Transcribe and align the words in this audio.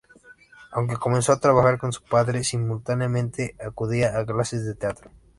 Aunque 0.71 0.97
comenzó 0.97 1.31
a 1.31 1.39
trabajar 1.39 1.77
con 1.77 1.93
su 1.93 2.01
padre, 2.01 2.43
simultáneamente 2.43 3.55
acudía 3.63 4.17
a 4.17 4.25
clases 4.25 4.65
de 4.65 4.73
teatro. 4.73 5.11